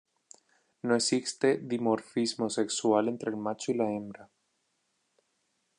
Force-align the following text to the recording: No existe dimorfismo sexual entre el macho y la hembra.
No 0.81 0.95
existe 0.95 1.59
dimorfismo 1.61 2.49
sexual 2.49 3.07
entre 3.07 3.29
el 3.29 3.37
macho 3.37 3.71
y 3.71 3.75
la 3.75 3.91
hembra. 3.91 4.31